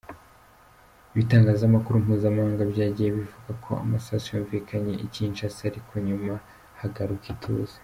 Ibitangazamakuru 1.13 1.95
mpuzamahanga 2.03 2.63
byagiye 2.71 3.09
bivuga 3.17 3.51
ko 3.63 3.71
amasasu 3.83 4.27
yumvikanye 4.35 4.93
I 5.05 5.07
Kinshasa 5.13 5.61
ariko 5.71 5.91
nyuma 6.07 6.33
hagaruka 6.81 7.25
ituze. 7.35 7.77